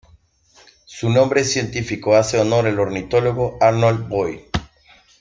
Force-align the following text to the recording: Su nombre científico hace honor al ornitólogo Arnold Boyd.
Su 0.87 1.11
nombre 1.11 1.43
científico 1.43 2.15
hace 2.15 2.39
honor 2.39 2.65
al 2.65 2.79
ornitólogo 2.79 3.59
Arnold 3.61 4.07
Boyd. 4.07 4.39